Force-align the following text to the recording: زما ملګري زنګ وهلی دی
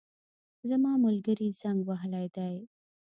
زما 0.69 0.91
ملګري 1.05 1.47
زنګ 1.61 1.79
وهلی 1.87 2.27
دی 2.35 2.55